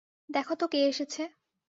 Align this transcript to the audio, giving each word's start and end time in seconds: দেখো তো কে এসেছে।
দেখো 0.29 0.53
তো 0.55 0.65
কে 0.67 0.79
এসেছে। 0.87 1.21